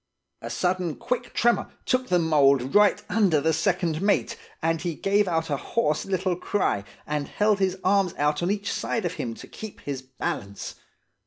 [0.41, 5.27] A sudden quick tremor took the mould right under the second mate, and he gave
[5.27, 9.35] out a hoarse little cry, and held his arms out on each side of him,
[9.35, 10.73] to keep his balance.